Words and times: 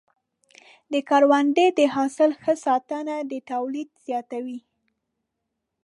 د 0.91 0.93
کروندې 1.09 1.67
د 1.79 1.79
حاصل 1.95 2.31
ښه 2.41 2.53
ساتنه 2.65 3.15
د 3.31 3.33
تولید 3.51 3.89
زیاتوي. 4.05 4.59